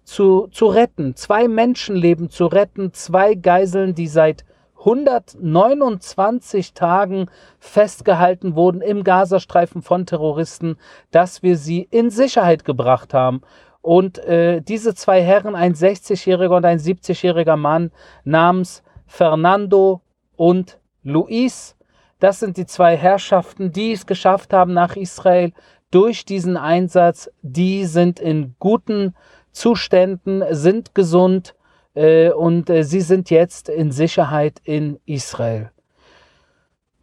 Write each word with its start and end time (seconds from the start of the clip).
zu, 0.04 0.48
zu 0.52 0.68
retten, 0.68 1.16
zwei 1.16 1.48
Menschenleben 1.48 2.30
zu 2.30 2.46
retten, 2.46 2.94
zwei 2.94 3.36
Geiseln, 3.36 3.94
die 3.94 4.08
seit 4.08 4.46
129 4.80 6.74
Tagen 6.74 7.30
festgehalten 7.60 8.56
wurden 8.56 8.82
im 8.82 9.04
Gazastreifen 9.04 9.82
von 9.82 10.06
Terroristen, 10.06 10.78
dass 11.12 11.44
wir 11.44 11.58
sie 11.58 11.88
in 11.92 12.10
Sicherheit 12.10 12.64
gebracht 12.64 13.14
haben. 13.14 13.42
Und 13.82 14.18
äh, 14.20 14.62
diese 14.62 14.96
zwei 14.96 15.22
Herren, 15.22 15.56
ein 15.56 15.74
60-jähriger 15.74 16.58
und 16.58 16.66
ein 16.66 16.80
70-jähriger 16.80 17.56
Mann 17.58 17.92
namens 18.24 18.84
Fernando 19.06 20.02
und 20.36 20.80
Luis, 21.04 21.77
das 22.20 22.40
sind 22.40 22.58
die 22.58 22.66
zwei 22.66 22.98
Herrschaften, 22.98 23.72
die 23.72 23.92
es 23.92 24.06
geschafft 24.06 24.54
haben 24.54 24.74
nach 24.74 24.96
Israel 24.96 25.54
durch 25.92 26.26
diesen 26.26 26.58
Einsatz. 26.58 27.30
Die 27.42 27.86
sind 27.86 28.20
in 28.20 28.56
guten 28.60 29.16
Zuständen, 29.52 30.44
sind 30.52 30.96
gesund 30.96 31.56
äh, 31.94 32.32
und 32.32 32.70
äh, 32.70 32.84
sie 32.84 33.02
sind 33.02 33.30
jetzt 33.30 33.70
in 33.70 33.92
Sicherheit 33.92 34.60
in 34.64 35.00
Israel. 35.06 35.72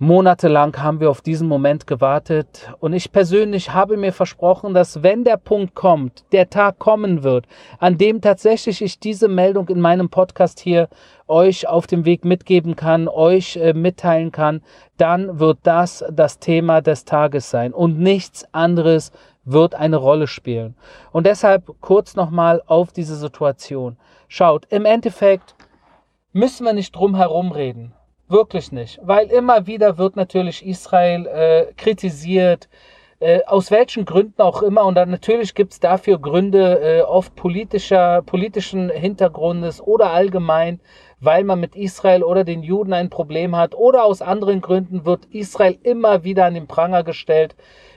Monatelang 0.01 0.77
haben 0.83 0.99
wir 0.99 1.09
auf 1.09 1.21
diesen 1.21 1.47
Moment 1.47 1.87
gewartet 1.87 2.69
und 2.81 2.95
ich 2.95 3.13
persönlich 3.13 3.73
habe 3.73 3.97
mir 3.97 4.13
versprochen, 4.13 4.75
dass 4.75 5.05
wenn 5.05 5.23
der 5.23 5.37
Punkt 5.37 5.77
kommt, 5.77 6.25
der 6.33 6.51
Tag 6.51 6.81
kommen 6.81 7.23
wird, 7.23 7.47
an 7.79 7.97
dem 7.97 8.21
tatsächlich 8.21 8.83
ich 8.83 8.99
diese 8.99 9.29
Meldung 9.29 9.69
in 9.69 9.81
meinem 9.81 10.09
Podcast 10.09 10.59
hier 10.59 10.89
euch 11.29 11.69
auf 11.69 11.87
dem 11.87 12.05
Weg 12.05 12.25
mitgeben 12.25 12.75
kann, 12.75 13.07
euch 13.07 13.57
äh, 13.57 13.73
mitteilen 13.73 14.33
kann, 14.33 14.63
dann 14.97 15.39
wird 15.39 15.59
das 15.63 16.05
das 16.11 16.41
Thema 16.41 16.81
des 16.81 17.05
Tages 17.05 17.49
sein 17.49 17.73
und 17.73 17.97
nichts 17.97 18.45
anderes 18.53 19.13
wird 19.45 19.77
eine 19.77 19.97
Rolle 19.97 20.27
spielen. 20.27 20.75
Und 21.13 21.25
deshalb 21.25 21.71
kurz 21.81 22.17
nochmal 22.17 22.65
auf 22.67 22.91
diese 22.91 23.15
Situation. 23.15 23.97
Schaut, 24.27 24.67
im 24.71 24.87
Endeffekt 24.87 25.55
müssen 26.33 26.67
wir 26.67 26.73
nicht 26.73 26.97
drum 26.97 27.15
herum 27.15 27.53
reden. 27.53 27.95
Wirklich 28.29 28.73
nicht. 28.73 28.99
Weil 29.03 29.27
immer 29.27 29.67
wieder 29.67 29.99
wird 29.99 30.17
natürlich 30.17 30.65
Israel 30.65 31.27
äh, 31.27 31.73
kritisiert, 31.75 32.69
äh, 33.21 33.45
aus 33.47 33.71
welchen 33.71 34.05
Gründen 34.05 34.41
auch 34.41 34.63
immer. 34.63 34.85
Und 34.85 34.95
dann 34.95 35.11
natürlich 35.11 35.55
gibt 35.55 35.73
es 35.73 35.81
dafür 35.81 36.19
Gründe, 36.19 36.81
äh, 36.81 37.03
oft 37.03 37.35
politischer, 37.37 38.23
politischen 38.23 38.91
Hintergrundes 38.91 39.81
oder 39.81 40.11
allgemein, 40.11 40.81
weil 41.21 41.45
man 41.45 41.61
mit 41.61 41.77
Israel 41.77 42.23
oder 42.23 42.45
den 42.45 42.63
Juden 42.63 42.93
ein 42.95 43.11
Problem 43.11 43.57
hat. 43.57 43.75
Oder 43.75 44.05
aus 44.05 44.23
anderen 44.23 44.61
Gründen 44.63 45.05
wird 45.05 45.27
Israel 45.27 45.79
immer 45.83 46.25
wieder 46.25 46.47
an 46.47 46.55
den 46.55 46.67
Pranger 46.67 47.05
gestellt 47.05 47.55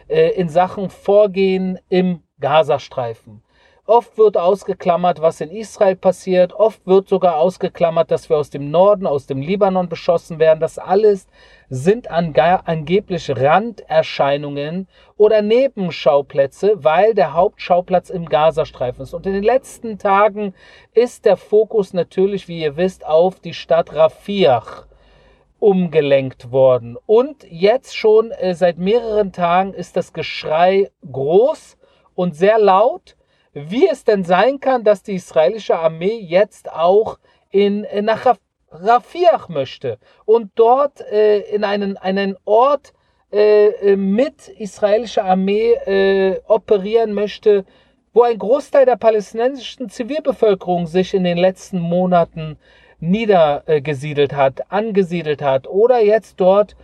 äh, 0.09 0.29
in 0.31 0.49
Sachen 0.49 0.89
Vorgehen 0.89 1.79
im 1.89 2.21
Gazastreifen. 2.39 3.41
Oft 3.89 4.17
wird 4.17 4.35
ausgeklammert, 4.35 5.21
was 5.21 5.39
in 5.39 5.49
Israel 5.49 5.95
passiert. 5.95 6.51
Oft 6.51 6.85
wird 6.85 7.07
sogar 7.07 7.37
ausgeklammert, 7.37 8.11
dass 8.11 8.29
wir 8.29 8.35
aus 8.35 8.49
dem 8.49 8.69
Norden, 8.69 9.07
aus 9.07 9.27
dem 9.27 9.41
Libanon 9.41 9.87
beschossen 9.87 10.39
werden. 10.39 10.59
Das 10.59 10.77
alles 10.77 11.25
sind 11.69 12.11
angeblich 12.11 13.29
Randerscheinungen 13.29 14.89
oder 15.15 15.41
Nebenschauplätze, 15.41 16.83
weil 16.83 17.13
der 17.13 17.33
Hauptschauplatz 17.33 18.09
im 18.09 18.25
Gazastreifen 18.25 19.03
ist. 19.03 19.13
Und 19.13 19.25
in 19.25 19.31
den 19.31 19.43
letzten 19.43 19.97
Tagen 19.97 20.53
ist 20.93 21.23
der 21.23 21.37
Fokus 21.37 21.93
natürlich, 21.93 22.49
wie 22.49 22.59
ihr 22.59 22.75
wisst, 22.75 23.05
auf 23.05 23.39
die 23.39 23.53
Stadt 23.53 23.95
Rafiach 23.95 24.85
umgelenkt 25.59 26.51
worden. 26.51 26.97
Und 27.05 27.45
jetzt 27.49 27.95
schon 27.95 28.31
äh, 28.31 28.53
seit 28.53 28.79
mehreren 28.79 29.31
Tagen 29.31 29.73
ist 29.73 29.95
das 29.95 30.11
Geschrei 30.11 30.91
groß 31.09 31.77
und 32.15 32.35
sehr 32.35 32.59
laut 32.59 33.16
wie 33.69 33.88
es 33.88 34.03
denn 34.03 34.23
sein 34.23 34.59
kann, 34.59 34.84
dass 34.84 35.03
die 35.03 35.16
israelische 35.16 35.78
Armee 35.78 36.19
jetzt 36.19 36.72
auch 36.72 37.18
in, 37.50 37.84
äh, 37.85 38.01
nach 38.01 38.35
Rafiach 38.72 39.50
möchte 39.50 39.97
und 40.25 40.51
dort 40.56 41.01
äh, 41.01 41.40
in 41.40 41.63
einen, 41.63 41.97
einen 41.97 42.38
Ort 42.46 42.94
äh, 43.31 43.67
äh, 43.67 43.96
mit 43.96 44.47
israelischer 44.47 45.25
Armee 45.25 45.73
äh, 45.73 46.40
operieren 46.47 47.13
möchte, 47.13 47.66
wo 48.13 48.23
ein 48.23 48.38
Großteil 48.38 48.85
der 48.85 48.96
palästinensischen 48.96 49.90
Zivilbevölkerung 49.90 50.88
sich 50.88 51.13
in 51.13 51.23
den 51.23 51.38
letzten 51.38 51.79
Monaten 51.79 52.57
niedergesiedelt 53.00 54.34
hat, 54.34 54.72
angesiedelt 54.72 55.41
hat 55.41 55.67
oder 55.67 56.00
jetzt 56.00 56.40
dort 56.40 56.75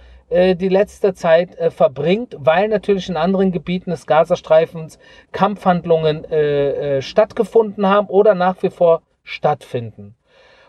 die 0.56 0.70
letzte 0.70 1.14
Zeit 1.14 1.56
äh, 1.58 1.70
verbringt, 1.70 2.36
weil 2.40 2.68
natürlich 2.68 3.10
in 3.10 3.18
anderen 3.18 3.52
Gebieten 3.52 3.92
des 3.92 4.08
Gazastreifens 4.08 4.98
Kampfhandlungen 5.32 6.26
äh, 6.26 6.98
äh, 6.98 7.02
stattgefunden 7.02 7.88
haben 7.88 8.08
oder 8.08 8.34
nach 8.34 8.62
wie 8.64 8.70
vor 8.70 9.02
stattfinden. 9.24 10.16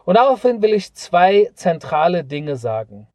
Und 0.04 0.16
daraufhin 0.16 0.60
will 0.60 0.74
ich 0.74 0.92
zwei 0.94 1.50
zentrale 1.54 2.24
Dinge 2.24 2.56
sagen. 2.56 3.06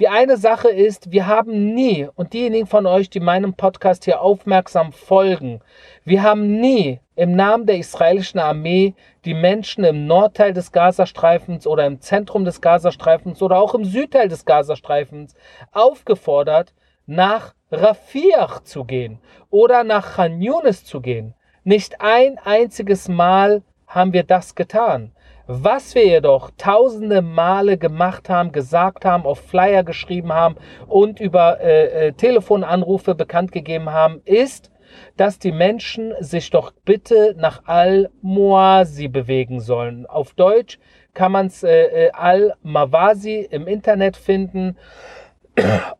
Die 0.00 0.08
eine 0.08 0.36
Sache 0.36 0.70
ist, 0.70 1.12
wir 1.12 1.28
haben 1.28 1.72
nie, 1.72 2.08
und 2.16 2.32
diejenigen 2.32 2.66
von 2.66 2.84
euch, 2.84 3.10
die 3.10 3.20
meinem 3.20 3.54
Podcast 3.54 4.04
hier 4.04 4.20
aufmerksam 4.22 4.92
folgen, 4.92 5.60
wir 6.04 6.24
haben 6.24 6.58
nie 6.60 6.98
im 7.14 7.36
Namen 7.36 7.64
der 7.66 7.78
israelischen 7.78 8.40
Armee 8.40 8.94
die 9.24 9.34
Menschen 9.34 9.84
im 9.84 10.08
Nordteil 10.08 10.52
des 10.52 10.72
Gazastreifens 10.72 11.64
oder 11.68 11.86
im 11.86 12.00
Zentrum 12.00 12.44
des 12.44 12.60
Gazastreifens 12.60 13.40
oder 13.40 13.60
auch 13.60 13.72
im 13.72 13.84
Südteil 13.84 14.28
des 14.28 14.44
Gazastreifens 14.44 15.36
aufgefordert, 15.70 16.74
nach 17.06 17.54
Rafiach 17.70 18.64
zu 18.64 18.84
gehen 18.84 19.20
oder 19.50 19.84
nach 19.84 20.16
Khan 20.16 20.42
Yunis 20.42 20.84
zu 20.84 21.00
gehen. 21.00 21.34
Nicht 21.62 22.00
ein 22.00 22.38
einziges 22.38 23.06
Mal 23.06 23.62
haben 23.86 24.12
wir 24.12 24.24
das 24.24 24.56
getan. 24.56 25.12
Was 25.46 25.94
wir 25.94 26.06
jedoch 26.06 26.50
tausende 26.56 27.20
Male 27.20 27.76
gemacht 27.76 28.30
haben, 28.30 28.50
gesagt 28.50 29.04
haben, 29.04 29.26
auf 29.26 29.40
Flyer 29.40 29.84
geschrieben 29.84 30.32
haben 30.32 30.56
und 30.86 31.20
über 31.20 31.60
äh, 31.60 32.06
äh, 32.08 32.12
Telefonanrufe 32.12 33.14
bekannt 33.14 33.52
gegeben 33.52 33.90
haben, 33.90 34.22
ist, 34.24 34.70
dass 35.18 35.38
die 35.38 35.52
Menschen 35.52 36.14
sich 36.20 36.48
doch 36.48 36.72
bitte 36.86 37.34
nach 37.36 37.64
Al-Muasi 37.66 39.08
bewegen 39.08 39.60
sollen. 39.60 40.06
Auf 40.06 40.32
Deutsch 40.32 40.78
kann 41.12 41.32
man 41.32 41.48
es 41.48 41.62
äh, 41.62 42.06
äh, 42.06 42.10
Al-Mawasi 42.12 43.46
im 43.50 43.66
Internet 43.66 44.16
finden 44.16 44.78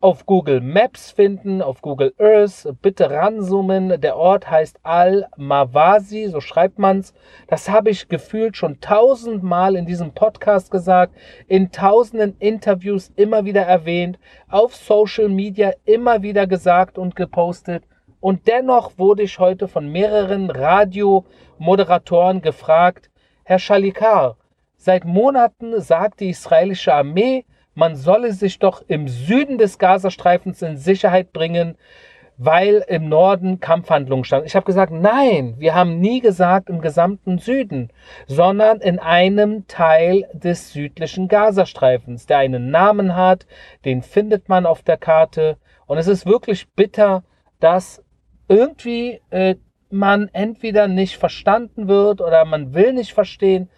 auf 0.01 0.27
Google 0.27 0.61
Maps 0.61 1.13
finden, 1.13 1.63
auf 1.63 1.81
Google 1.81 2.13
Earth. 2.19 2.69
Bitte 2.83 3.11
ranzoomen. 3.11 4.01
Der 4.01 4.17
Ort 4.17 4.51
heißt 4.51 4.81
Al-Mawasi, 4.83 6.29
so 6.29 6.41
schreibt 6.41 6.79
man's. 6.79 7.15
Das 7.47 7.69
habe 7.69 7.91
ich 7.91 8.09
gefühlt 8.09 8.57
schon 8.57 8.81
tausendmal 8.81 9.77
in 9.77 9.87
diesem 9.87 10.13
Podcast 10.13 10.71
gesagt, 10.71 11.15
in 11.47 11.71
tausenden 11.71 12.37
Interviews 12.39 13.13
immer 13.17 13.45
wieder 13.45 13.63
erwähnt, 13.63 14.19
auf 14.49 14.75
Social 14.75 15.29
Media 15.29 15.73
immer 15.85 16.23
wieder 16.23 16.47
gesagt 16.47 16.99
und 16.99 17.15
gepostet. 17.15 17.85
Und 18.21 18.49
dennoch 18.49 18.99
wurde 18.99 19.23
ich 19.23 19.39
heute 19.39 19.69
von 19.69 19.87
mehreren 19.87 20.51
Radiomoderatoren 20.51 22.43
gefragt, 22.43 23.11
Herr 23.45 23.59
Shalikar, 23.59 24.37
seit 24.77 25.05
Monaten 25.05 25.81
sagt 25.81 26.21
die 26.21 26.31
israelische 26.31 26.95
Armee, 26.95 27.45
man 27.75 27.97
solle 27.97 28.33
sich 28.33 28.59
doch 28.59 28.83
im 28.89 29.09
Süden 29.09 29.59
des 29.59 29.79
Gazastreifens 29.79 30.63
in 30.63 30.77
Sicherheit 30.77 31.33
bringen. 31.33 31.77
weil 32.37 32.85
im 32.89 33.09
Norden 33.09 33.61
Kampfhandlungen 33.61 34.25
standen. 34.25 34.47
Ich 34.47 34.57
habe 34.57 34.67
gesagt, 34.67 34.93
nein, 34.93 35.55
wir 35.59 35.75
haben 35.75 36.01
nie 36.01 36.21
gesagt 36.21 36.69
im 36.69 36.81
gesamten 36.81 37.39
Süden, 37.39 37.91
sondern 38.27 38.81
in 38.81 38.99
einem 38.99 39.67
Teil 39.69 40.25
des 40.33 40.73
südlichen 40.73 41.29
Gazastreifens, 41.29 42.27
der 42.27 42.39
einen 42.39 42.71
Namen 42.71 43.15
hat, 43.15 43.47
den 43.85 44.03
findet 44.03 44.49
man 44.49 44.67
auf 44.67 44.83
der 44.83 44.97
Karte. 44.97 45.59
Und 45.87 45.99
es 45.99 46.09
ist 46.09 46.27
wirklich 46.27 46.69
bitter, 46.73 47.23
dass 47.61 48.03
irgendwie 48.49 49.21
äh, 49.31 49.55
man 49.91 50.29
entweder 50.33 50.89
nicht 50.89 51.17
verstanden 51.17 51.87
wird 51.89 52.21
oder 52.21 52.45
man 52.45 52.75
will 52.75 52.93
nicht 52.93 53.15
verstehen. 53.15 53.71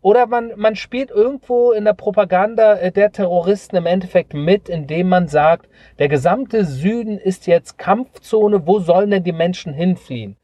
Oder 0.00 0.26
man, 0.26 0.52
man 0.56 0.76
spielt 0.76 1.10
irgendwo 1.10 1.72
in 1.72 1.84
der 1.84 1.92
Propaganda 1.92 2.76
äh, 2.76 2.92
der 2.92 3.10
Terroristen 3.10 3.76
im 3.76 3.86
Endeffekt 3.86 4.32
mit, 4.32 4.68
indem 4.68 5.08
man 5.08 5.26
sagt, 5.26 5.68
der 5.98 6.08
gesamte 6.08 6.64
Süden 6.64 7.18
ist 7.18 7.46
jetzt 7.46 7.78
Kampfzone, 7.78 8.66
wo 8.66 8.78
sollen 8.78 9.10
denn 9.10 9.24
die 9.24 9.32
Menschen 9.32 9.72
hinfliehen? 9.72 10.36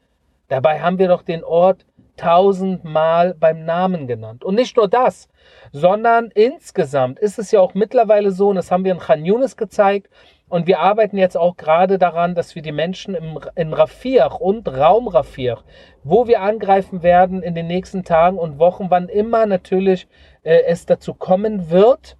Dabei 0.49 0.81
haben 0.81 0.99
wir 0.99 1.07
doch 1.07 1.23
den 1.23 1.43
Ort 1.43 1.85
tausendmal 2.17 3.33
beim 3.33 3.65
Namen 3.65 4.07
genannt. 4.07 4.43
Und 4.43 4.55
nicht 4.55 4.77
nur 4.77 4.87
das, 4.87 5.27
sondern 5.71 6.31
insgesamt 6.33 7.19
ist 7.19 7.39
es 7.39 7.51
ja 7.51 7.59
auch 7.59 7.73
mittlerweile 7.73 8.31
so, 8.31 8.49
und 8.49 8.55
das 8.55 8.71
haben 8.71 8.83
wir 8.83 8.91
in 8.91 8.99
Khan 8.99 9.25
Yunis 9.25 9.57
gezeigt, 9.57 10.09
und 10.47 10.67
wir 10.67 10.79
arbeiten 10.79 11.17
jetzt 11.17 11.37
auch 11.37 11.57
gerade 11.57 11.97
daran, 11.97 12.35
dass 12.35 12.53
wir 12.53 12.61
die 12.61 12.71
Menschen 12.71 13.15
im, 13.15 13.39
in 13.55 13.73
Rafir 13.73 14.39
und 14.39 14.67
Raum 14.67 15.07
Rafir, 15.07 15.59
wo 16.03 16.27
wir 16.27 16.41
angreifen 16.41 17.01
werden 17.01 17.41
in 17.41 17.55
den 17.55 17.65
nächsten 17.67 18.03
Tagen 18.03 18.37
und 18.37 18.59
Wochen, 18.59 18.85
wann 18.89 19.09
immer 19.09 19.47
natürlich 19.47 20.07
äh, 20.43 20.61
es 20.67 20.85
dazu 20.85 21.15
kommen 21.15 21.71
wird, 21.71 22.15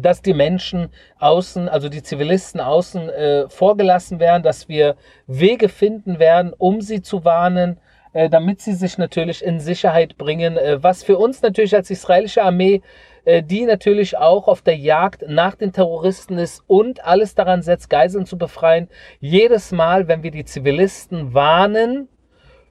dass 0.00 0.22
die 0.22 0.34
Menschen 0.34 0.88
außen, 1.18 1.68
also 1.68 1.88
die 1.88 2.02
Zivilisten 2.02 2.60
außen 2.60 3.10
äh, 3.10 3.48
vorgelassen 3.48 4.20
werden, 4.20 4.44
dass 4.44 4.68
wir 4.68 4.96
Wege 5.26 5.68
finden 5.68 6.18
werden, 6.18 6.54
um 6.56 6.80
sie 6.80 7.02
zu 7.02 7.24
warnen, 7.24 7.78
äh, 8.12 8.28
damit 8.28 8.60
sie 8.60 8.74
sich 8.74 8.98
natürlich 8.98 9.42
in 9.42 9.58
Sicherheit 9.58 10.18
bringen, 10.18 10.56
äh, 10.56 10.82
was 10.82 11.02
für 11.02 11.16
uns 11.16 11.40
natürlich 11.40 11.74
als 11.74 11.90
israelische 11.90 12.42
Armee 12.42 12.82
äh, 13.24 13.42
die 13.42 13.64
natürlich 13.64 14.18
auch 14.18 14.48
auf 14.48 14.62
der 14.62 14.76
Jagd 14.76 15.24
nach 15.28 15.54
den 15.54 15.72
Terroristen 15.72 16.38
ist 16.38 16.62
und 16.66 17.04
alles 17.04 17.34
daran 17.34 17.62
setzt, 17.62 17.88
Geiseln 17.88 18.26
zu 18.26 18.36
befreien. 18.36 18.88
Jedes 19.20 19.72
Mal, 19.72 20.08
wenn 20.08 20.22
wir 20.22 20.30
die 20.30 20.44
Zivilisten 20.44 21.32
warnen, 21.32 22.08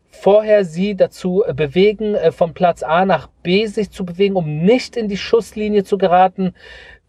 vorher 0.09 0.65
sie 0.65 0.95
dazu 0.95 1.43
bewegen, 1.55 2.17
von 2.31 2.53
Platz 2.53 2.83
A 2.83 3.05
nach 3.05 3.27
B 3.43 3.65
sich 3.65 3.91
zu 3.91 4.05
bewegen, 4.05 4.35
um 4.35 4.57
nicht 4.57 4.97
in 4.97 5.07
die 5.07 5.15
Schusslinie 5.15 5.85
zu 5.85 5.97
geraten, 5.97 6.53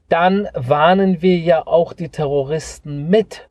dann 0.09 0.49
warnen 0.55 1.21
wir 1.21 1.37
ja 1.37 1.67
auch 1.67 1.95
die 1.95 2.11
Terroristen 2.11 3.09
mit. 3.09 3.49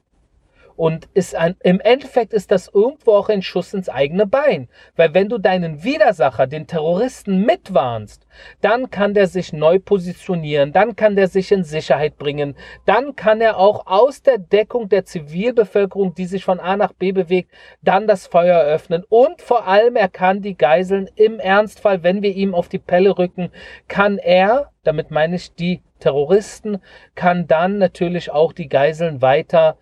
Und 0.75 1.07
ist 1.13 1.35
ein, 1.35 1.55
im 1.61 1.79
Endeffekt 1.79 2.33
ist 2.33 2.51
das 2.51 2.69
irgendwo 2.73 3.13
auch 3.13 3.29
ein 3.29 3.41
Schuss 3.41 3.73
ins 3.73 3.89
eigene 3.89 4.25
Bein. 4.25 4.69
Weil 4.95 5.13
wenn 5.13 5.29
du 5.29 5.37
deinen 5.37 5.83
Widersacher, 5.83 6.47
den 6.47 6.67
Terroristen 6.67 7.45
mitwarnst, 7.45 8.25
dann 8.61 8.89
kann 8.89 9.13
der 9.13 9.27
sich 9.27 9.53
neu 9.53 9.79
positionieren, 9.79 10.73
dann 10.73 10.95
kann 10.95 11.15
der 11.15 11.27
sich 11.27 11.51
in 11.51 11.63
Sicherheit 11.63 12.17
bringen, 12.17 12.55
dann 12.85 13.15
kann 13.15 13.41
er 13.41 13.57
auch 13.57 13.87
aus 13.87 14.21
der 14.21 14.37
Deckung 14.37 14.89
der 14.89 15.05
Zivilbevölkerung, 15.05 16.15
die 16.15 16.25
sich 16.25 16.43
von 16.43 16.59
A 16.59 16.77
nach 16.77 16.93
B 16.93 17.11
bewegt, 17.11 17.51
dann 17.81 18.07
das 18.07 18.27
Feuer 18.27 18.61
öffnen. 18.61 19.03
Und 19.09 19.41
vor 19.41 19.67
allem, 19.67 19.95
er 19.95 20.09
kann 20.09 20.41
die 20.41 20.57
Geiseln 20.57 21.09
im 21.15 21.39
Ernstfall, 21.39 22.03
wenn 22.03 22.21
wir 22.21 22.33
ihm 22.35 22.55
auf 22.55 22.69
die 22.69 22.79
Pelle 22.79 23.17
rücken, 23.17 23.51
kann 23.87 24.17
er, 24.17 24.71
damit 24.83 25.11
meine 25.11 25.35
ich 25.35 25.53
die 25.53 25.81
Terroristen, 25.99 26.81
kann 27.15 27.47
dann 27.47 27.77
natürlich 27.77 28.31
auch 28.31 28.53
die 28.53 28.67
Geiseln 28.67 29.21
weiter 29.21 29.77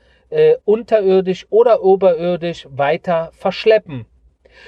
unterirdisch 0.63 1.47
oder 1.49 1.83
oberirdisch 1.83 2.67
weiter 2.69 3.31
verschleppen. 3.33 4.05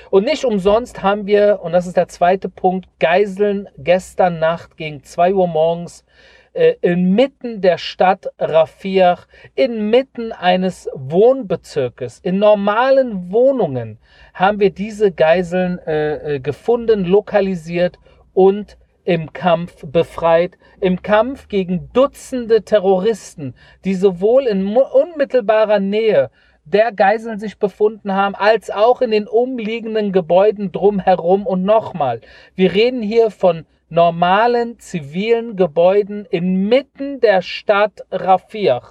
Und 0.10 0.26
nicht 0.26 0.46
umsonst 0.46 1.04
haben 1.04 1.28
wir, 1.28 1.60
und 1.62 1.74
das 1.74 1.88
ist 1.88 1.98
der 1.98 2.08
zweite 2.08 2.50
Punkt, 2.50 2.88
Geiseln 3.00 3.68
gestern 3.78 4.40
Nacht 4.40 4.78
gegen 4.78 5.04
2 5.04 5.34
Uhr 5.34 5.48
morgens 5.48 6.06
äh, 6.54 6.76
inmitten 6.82 7.62
der 7.62 7.78
Stadt 7.78 8.28
Rafir, 8.38 9.18
inmitten 9.56 10.32
eines 10.32 10.90
Wohnbezirkes, 10.94 12.20
in 12.20 12.40
normalen 12.40 13.32
Wohnungen 13.32 14.00
haben 14.34 14.60
wir 14.60 14.72
diese 14.72 15.12
Geiseln 15.12 15.80
äh, 15.80 16.36
äh 16.36 16.40
gefunden, 16.40 17.06
lokalisiert 17.06 18.00
und 18.34 18.78
im 19.04 19.34
Kampf 19.34 19.86
befreit, 19.86 20.58
im 20.80 21.02
Kampf 21.02 21.48
gegen 21.48 21.90
Dutzende 21.94 22.64
Terroristen, 22.64 23.56
die 23.84 23.96
sowohl 23.96 24.48
in 24.48 24.76
unmittelbarer 24.76 25.80
Nähe 25.80 26.30
der 26.66 26.92
Geiseln 26.92 27.40
sich 27.40 27.58
befunden 27.58 28.14
haben, 28.14 28.36
als 28.36 28.70
auch 28.70 29.02
in 29.02 29.12
den 29.12 29.28
umliegenden 29.28 30.12
Gebäuden 30.12 30.72
drumherum. 30.72 31.46
Und 31.46 31.64
nochmal, 31.64 32.22
wir 32.56 32.74
reden 32.74 33.02
hier 33.02 33.32
von 33.32 33.66
normalen 33.90 34.80
zivilen 34.80 35.56
Gebäuden 35.56 36.26
inmitten 36.26 37.20
der 37.20 37.42
Stadt 37.42 38.06
Rafir. 38.12 38.82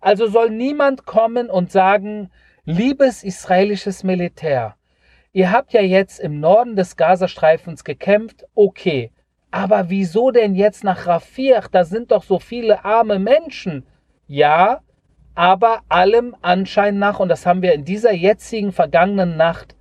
Also 0.00 0.26
soll 0.26 0.50
niemand 0.50 1.06
kommen 1.06 1.50
und 1.50 1.70
sagen, 1.70 2.30
liebes 2.64 3.22
israelisches 3.22 4.02
Militär, 4.02 4.74
ihr 5.32 5.52
habt 5.52 5.72
ja 5.72 5.82
jetzt 5.82 6.18
im 6.18 6.40
Norden 6.40 6.74
des 6.74 6.96
Gazastreifens 6.96 7.84
gekämpft, 7.84 8.44
okay, 8.54 9.12
aber 9.50 9.90
wieso 9.90 10.30
denn 10.30 10.54
jetzt 10.54 10.84
nach 10.84 11.06
Rafir? 11.06 11.62
Da 11.70 11.84
sind 11.84 12.10
doch 12.10 12.22
so 12.22 12.38
viele 12.38 12.84
arme 12.84 13.18
Menschen. 13.18 13.86
Ja, 14.26 14.82
aber 15.34 15.82
allem 15.88 16.36
Anschein 16.42 16.98
nach, 16.98 17.20
und 17.20 17.28
das 17.28 17.46
haben 17.46 17.62
wir 17.62 17.72
in 17.72 17.84
dieser 17.84 18.12
jetzigen 18.12 18.72
vergangenen 18.72 19.36
Nacht, 19.36 19.76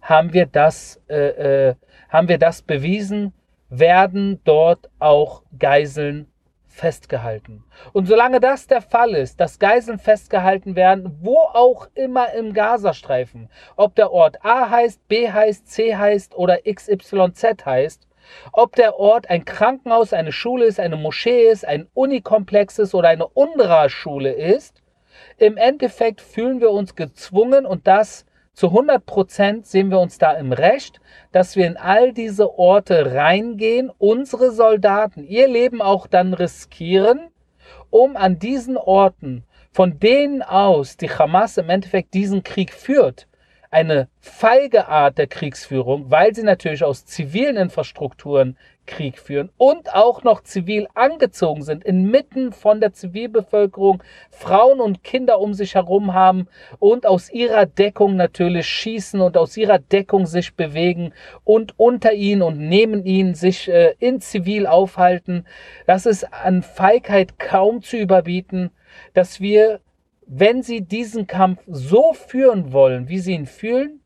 haben 0.00 0.32
wir 0.32 0.46
das, 0.46 1.00
äh, 1.08 1.68
äh, 1.68 1.74
haben 2.08 2.28
wir 2.28 2.38
das 2.38 2.62
bewiesen, 2.62 3.34
werden 3.68 4.40
dort 4.44 4.88
auch 4.98 5.42
Geiseln 5.58 6.26
festgehalten. 6.66 7.64
Und 7.92 8.06
solange 8.06 8.40
das 8.40 8.66
der 8.66 8.80
Fall 8.80 9.14
ist, 9.14 9.40
dass 9.40 9.58
Geiseln 9.58 9.98
festgehalten 9.98 10.76
werden, 10.76 11.18
wo 11.20 11.36
auch 11.36 11.88
immer 11.94 12.32
im 12.32 12.54
Gazastreifen, 12.54 13.50
ob 13.76 13.94
der 13.94 14.12
Ort 14.12 14.44
A 14.44 14.70
heißt, 14.70 15.06
B 15.08 15.30
heißt, 15.30 15.68
C 15.68 15.96
heißt 15.96 16.34
oder 16.36 16.58
XYZ 16.62 17.66
heißt, 17.66 18.07
ob 18.52 18.76
der 18.76 18.98
Ort 18.98 19.30
ein 19.30 19.44
Krankenhaus, 19.44 20.12
eine 20.12 20.32
Schule 20.32 20.66
ist, 20.66 20.80
eine 20.80 20.96
Moschee 20.96 21.48
ist, 21.48 21.64
ein 21.64 21.88
Unikomplex 21.94 22.78
ist 22.78 22.94
oder 22.94 23.08
eine 23.08 23.28
UNRWA-Schule 23.28 24.32
ist, 24.32 24.82
im 25.36 25.56
Endeffekt 25.56 26.20
fühlen 26.20 26.60
wir 26.60 26.70
uns 26.70 26.94
gezwungen 26.94 27.66
und 27.66 27.86
das 27.86 28.26
zu 28.52 28.68
100 28.68 29.06
Prozent 29.06 29.66
sehen 29.66 29.90
wir 29.90 30.00
uns 30.00 30.18
da 30.18 30.32
im 30.32 30.52
Recht, 30.52 31.00
dass 31.30 31.54
wir 31.54 31.66
in 31.66 31.76
all 31.76 32.12
diese 32.12 32.58
Orte 32.58 33.14
reingehen, 33.14 33.88
unsere 33.98 34.50
Soldaten 34.50 35.22
ihr 35.22 35.46
Leben 35.46 35.80
auch 35.80 36.08
dann 36.08 36.34
riskieren, 36.34 37.30
um 37.90 38.16
an 38.16 38.40
diesen 38.40 38.76
Orten, 38.76 39.44
von 39.70 40.00
denen 40.00 40.42
aus 40.42 40.96
die 40.96 41.08
Hamas 41.08 41.56
im 41.56 41.70
Endeffekt 41.70 42.14
diesen 42.14 42.42
Krieg 42.42 42.72
führt, 42.72 43.28
eine 43.70 44.08
feige 44.20 44.88
Art 44.88 45.18
der 45.18 45.26
Kriegsführung, 45.26 46.10
weil 46.10 46.34
sie 46.34 46.42
natürlich 46.42 46.84
aus 46.84 47.04
zivilen 47.04 47.56
Infrastrukturen 47.56 48.56
Krieg 48.88 49.18
führen 49.18 49.50
und 49.58 49.94
auch 49.94 50.24
noch 50.24 50.42
zivil 50.42 50.88
angezogen 50.94 51.62
sind, 51.62 51.84
inmitten 51.84 52.52
von 52.52 52.80
der 52.80 52.92
Zivilbevölkerung 52.92 54.02
Frauen 54.30 54.80
und 54.80 55.04
Kinder 55.04 55.38
um 55.40 55.54
sich 55.54 55.76
herum 55.76 56.14
haben 56.14 56.48
und 56.80 57.06
aus 57.06 57.30
ihrer 57.30 57.66
Deckung 57.66 58.16
natürlich 58.16 58.66
schießen 58.66 59.20
und 59.20 59.36
aus 59.36 59.56
ihrer 59.56 59.78
Deckung 59.78 60.26
sich 60.26 60.54
bewegen 60.54 61.12
und 61.44 61.78
unter 61.78 62.14
ihnen 62.14 62.42
und 62.42 62.58
neben 62.58 63.04
ihnen 63.04 63.34
sich 63.34 63.68
äh, 63.68 63.94
in 64.00 64.20
Zivil 64.20 64.66
aufhalten. 64.66 65.46
Das 65.86 66.06
ist 66.06 66.32
an 66.32 66.62
Feigheit 66.62 67.38
kaum 67.38 67.82
zu 67.82 67.98
überbieten, 67.98 68.70
dass 69.12 69.40
wir 69.40 69.80
wenn 70.28 70.62
sie 70.62 70.82
diesen 70.82 71.26
Kampf 71.26 71.60
so 71.66 72.12
führen 72.12 72.72
wollen, 72.72 73.08
wie 73.08 73.18
sie 73.18 73.32
ihn 73.32 73.46
fühlen, 73.46 74.00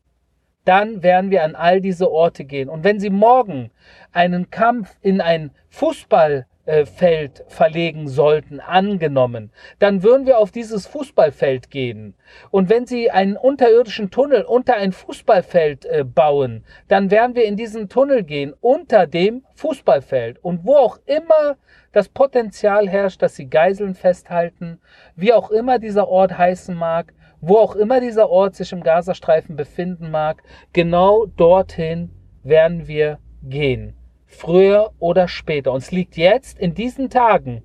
dann 0.65 1.03
werden 1.03 1.29
wir 1.29 1.43
an 1.43 1.55
all 1.55 1.81
diese 1.81 2.09
Orte 2.09 2.45
gehen. 2.45 2.69
Und 2.69 2.85
wenn 2.85 2.99
sie 2.99 3.09
morgen 3.09 3.71
einen 4.13 4.49
Kampf 4.49 4.97
in 5.01 5.19
ein 5.19 5.51
Fußball 5.69 6.47
Feld 6.85 7.43
verlegen 7.49 8.07
sollten, 8.07 8.61
angenommen, 8.61 9.51
dann 9.79 10.01
würden 10.01 10.25
wir 10.25 10.37
auf 10.37 10.49
dieses 10.49 10.87
Fußballfeld 10.87 11.69
gehen. 11.69 12.15
Und 12.51 12.69
wenn 12.69 12.85
Sie 12.85 13.11
einen 13.11 13.35
unterirdischen 13.35 14.11
Tunnel 14.11 14.43
unter 14.43 14.75
ein 14.75 14.93
Fußballfeld 14.93 15.85
äh, 15.85 16.05
bauen, 16.05 16.63
dann 16.87 17.11
werden 17.11 17.35
wir 17.35 17.43
in 17.43 17.57
diesen 17.57 17.89
Tunnel 17.89 18.23
gehen, 18.23 18.53
unter 18.61 19.07
dem 19.07 19.43
Fußballfeld. 19.55 20.39
Und 20.41 20.63
wo 20.63 20.77
auch 20.77 20.99
immer 21.05 21.57
das 21.91 22.07
Potenzial 22.07 22.87
herrscht, 22.87 23.21
dass 23.21 23.35
Sie 23.35 23.49
Geiseln 23.49 23.93
festhalten, 23.93 24.79
wie 25.17 25.33
auch 25.33 25.51
immer 25.51 25.79
dieser 25.79 26.07
Ort 26.07 26.37
heißen 26.37 26.75
mag, 26.75 27.13
wo 27.41 27.57
auch 27.57 27.75
immer 27.75 27.99
dieser 27.99 28.29
Ort 28.29 28.55
sich 28.55 28.71
im 28.71 28.83
Gazastreifen 28.83 29.57
befinden 29.57 30.11
mag, 30.11 30.41
genau 30.71 31.25
dorthin 31.25 32.09
werden 32.41 32.87
wir 32.87 33.19
gehen 33.43 33.97
früher 34.33 34.91
oder 34.99 35.27
später. 35.27 35.71
Und 35.71 35.83
es 35.83 35.91
liegt 35.91 36.17
jetzt 36.17 36.59
in 36.59 36.73
diesen 36.73 37.09
Tagen 37.09 37.63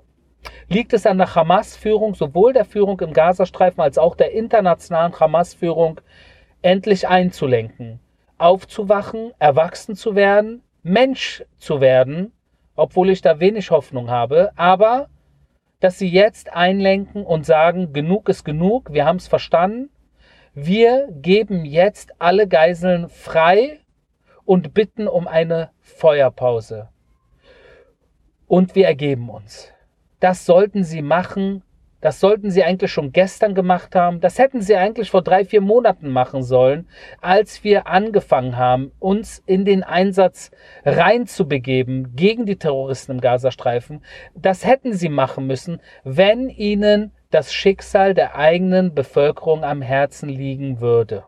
liegt 0.69 0.93
es 0.93 1.07
an 1.07 1.19
der 1.19 1.35
Hamas-Führung, 1.35 2.15
sowohl 2.15 2.53
der 2.53 2.65
Führung 2.65 3.01
im 3.01 3.13
Gazastreifen 3.13 3.81
als 3.81 3.99
auch 3.99 4.15
der 4.15 4.33
internationalen 4.33 5.19
Hamas-Führung, 5.19 6.01
endlich 6.63 7.07
einzulenken, 7.07 8.01
aufzuwachen, 8.37 9.33
erwachsen 9.39 9.95
zu 9.95 10.15
werden, 10.15 10.63
Mensch 10.83 11.45
zu 11.59 11.81
werden, 11.81 12.33
obwohl 12.75 13.11
ich 13.11 13.23
da 13.23 13.41
wenig 13.41 13.71
Hoffnung 13.71 14.11
habe, 14.11 14.51
aber 14.57 15.09
dass 15.81 15.99
sie 15.99 16.09
jetzt 16.09 16.53
einlenken 16.53 17.25
und 17.25 17.47
sagen, 17.47 17.93
genug 17.93 18.29
ist 18.29 18.45
genug, 18.45 18.93
wir 18.93 19.05
haben 19.05 19.17
es 19.17 19.29
verstanden, 19.29 19.91
wir 20.55 21.09
geben 21.13 21.65
jetzt 21.65 22.13
alle 22.19 22.49
Geiseln 22.49 23.09
frei 23.09 23.79
und 24.49 24.73
bitten 24.73 25.09
um 25.09 25.29
eine 25.29 25.73
Feuerpause. 25.83 26.89
Und 28.47 28.75
wir 28.75 28.87
ergeben 28.87 29.29
uns. 29.29 29.75
Das 30.21 30.47
sollten 30.47 30.85
sie 30.85 31.03
machen. 31.03 31.63
Das 32.01 32.19
sollten 32.19 32.51
sie 32.51 32.65
eigentlich 32.65 32.91
schon 32.91 33.13
gestern 33.13 33.55
gemacht 33.55 33.95
haben. 33.95 34.23
Das 34.23 34.39
hätten 34.39 34.63
sie 34.63 34.75
eigentlich 34.75 35.11
vor 35.11 35.21
drei, 35.21 35.45
vier 35.45 35.61
Monaten 35.61 36.09
machen 36.09 36.43
sollen, 36.43 36.89
als 37.21 37.63
wir 37.63 37.89
angefangen 37.89 38.57
haben, 38.57 38.91
uns 39.01 39.43
in 39.45 39.67
den 39.67 39.83
Einsatz 39.83 40.51
reinzubegeben 40.83 42.17
gegen 42.17 42.47
die 42.47 42.57
Terroristen 42.57 43.13
im 43.13 43.21
Gazastreifen. 43.21 44.03
Das 44.35 44.65
hätten 44.65 44.95
sie 44.95 45.11
machen 45.11 45.47
müssen, 45.47 45.79
wenn 46.05 46.49
ihnen 46.49 47.13
das 47.31 47.53
Schicksal 47.53 48.15
der 48.15 48.35
eigenen 48.35 48.95
Bevölkerung 48.95 49.63
am 49.63 49.83
Herzen 49.83 50.31
liegen 50.31 50.81
würde. 50.81 51.25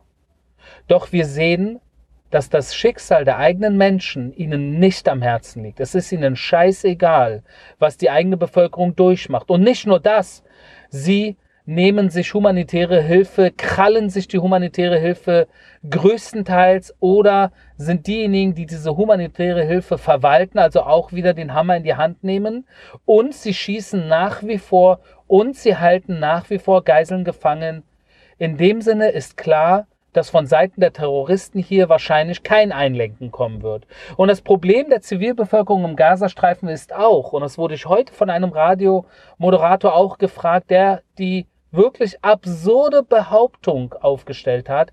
Doch 0.89 1.13
wir 1.13 1.27
sehen, 1.27 1.81
dass 2.31 2.49
das 2.49 2.75
Schicksal 2.75 3.25
der 3.25 3.39
eigenen 3.39 3.77
Menschen 3.77 4.33
ihnen 4.33 4.79
nicht 4.79 5.09
am 5.09 5.23
Herzen 5.23 5.63
liegt. 5.65 5.81
Es 5.81 5.95
ist 5.95 6.13
ihnen 6.13 6.37
scheißegal, 6.37 7.43
was 7.79 7.97
die 7.97 8.11
eigene 8.11 8.37
Bevölkerung 8.37 8.95
durchmacht. 8.95 9.51
Und 9.51 9.63
nicht 9.63 9.87
nur 9.87 10.01
das, 10.01 10.43
sie 10.89 11.37
nehmen 11.67 12.11
sich 12.11 12.35
humanitäre 12.35 13.01
Hilfe, 13.01 13.53
krallen 13.57 14.11
sich 14.11 14.27
die 14.27 14.39
humanitäre 14.39 14.99
Hilfe 14.99 15.47
größtenteils 15.89 16.95
oder 17.01 17.53
sind 17.77 18.07
diejenigen, 18.07 18.55
die 18.55 18.67
diese 18.67 18.97
humanitäre 18.97 19.65
Hilfe 19.65 19.99
verwalten, 19.99 20.59
also 20.59 20.83
auch 20.83 21.13
wieder 21.13 21.33
den 21.33 21.55
Hammer 21.55 21.77
in 21.77 21.85
die 21.85 21.95
Hand 21.95 22.25
nehmen 22.25 22.67
und 23.05 23.35
sie 23.35 23.55
schießen 23.55 24.09
nach 24.09 24.43
wie 24.43 24.59
vor 24.59 25.01
und 25.27 25.57
sie 25.57 25.77
halten 25.77 26.19
nach 26.19 26.51
wie 26.51 26.59
vor 26.59 26.83
Geiseln 26.83 27.25
gefangen. 27.25 27.85
In 28.39 28.57
dem 28.57 28.81
Sinne 28.81 29.11
ist 29.11 29.37
klar, 29.37 29.87
dass 30.13 30.31
von 30.31 30.47
Seiten 30.47 30.81
der 30.81 30.93
Terroristen 30.93 31.59
hier 31.61 31.89
wahrscheinlich 31.89 32.43
kein 32.43 32.73
Einlenken 32.73 33.31
kommen 33.31 33.63
wird. 33.63 33.87
Und 34.17 34.29
das 34.29 34.43
Problem 34.43 34.91
der 34.91 35.01
Zivilbevölkerung 35.01 35.85
im 35.85 35.97
Gazastreifen 35.97 36.69
ist 36.69 36.95
auch, 36.95 37.33
und 37.33 37.43
das 37.43 37.59
wurde 37.59 37.75
ich 37.75 37.87
heute 37.87 38.13
von 38.13 38.31
einem 38.31 38.51
Radiomoderator 38.51 39.95
auch 39.95 40.19
gefragt, 40.19 40.71
der 40.71 41.03
die 41.19 41.47
wirklich 41.71 42.23
absurde 42.25 43.03
Behauptung 43.03 43.95
aufgestellt 44.01 44.69
hat 44.69 44.93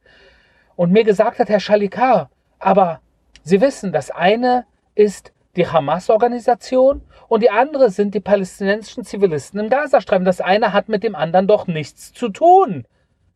und 0.76 0.92
mir 0.92 1.04
gesagt 1.04 1.40
hat, 1.40 1.50
Herr 1.50 1.60
Shalikar, 1.60 2.30
aber 2.60 3.02
Sie 3.44 3.62
wissen, 3.62 3.94
das 3.94 4.12
eine 4.12 4.66
ist 4.94 5.32
die 5.56 5.68
Hamas-Organisation 5.68 7.02
und 7.30 7.42
die 7.42 7.50
andere 7.50 7.90
sind 7.90 8.14
die 8.14 8.20
palästinensischen 8.20 9.06
Zivilisten 9.06 9.60
im 9.60 9.70
Gazastreifen. 9.70 10.26
Das 10.26 10.42
eine 10.42 10.74
hat 10.74 10.90
mit 10.90 11.04
dem 11.04 11.16
anderen 11.16 11.48
doch 11.48 11.66
nichts 11.66 12.14
zu 12.14 12.30
tun 12.30 12.86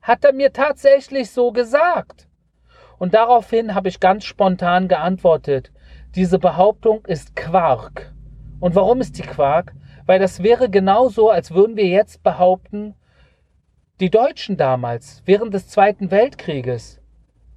hat 0.02 0.24
er 0.26 0.34
mir 0.34 0.54
tatsächlich 0.54 1.32
so 1.32 1.52
gesagt. 1.52 2.28
Und 2.98 3.14
daraufhin 3.14 3.74
habe 3.74 3.90
ich 3.90 4.00
ganz 4.00 4.26
spontan 4.26 4.88
geantwortet, 4.88 5.72
diese 6.16 6.40
Behauptung 6.40 7.06
ist 7.06 7.36
Quark. 7.36 8.14
Und 8.60 8.76
warum 8.76 9.02
ist 9.02 9.18
die 9.18 9.24
Quark? 9.24 9.74
Weil 10.06 10.20
das 10.20 10.44
wäre 10.44 10.70
genauso, 10.70 11.30
als 11.30 11.52
würden 11.52 11.78
wir 11.78 11.88
jetzt 11.88 12.22
behaupten, 12.22 12.96
die 14.00 14.10
Deutschen 14.10 14.58
damals, 14.58 15.22
während 15.26 15.54
des 15.54 15.68
Zweiten 15.68 16.12
Weltkrieges, 16.12 17.00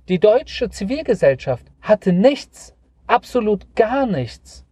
die 0.08 0.20
deutsche 0.20 0.68
Zivilgesellschaft 0.68 1.66
hatte 1.80 2.12
nichts, 2.12 2.76
absolut 3.06 3.74
gar 3.74 4.06
nichts 4.06 4.66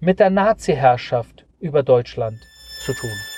mit 0.00 0.20
der 0.20 0.30
Nazi-Herrschaft 0.30 1.44
über 1.58 1.82
Deutschland 1.82 2.38
zu 2.84 2.92
tun. 2.92 3.37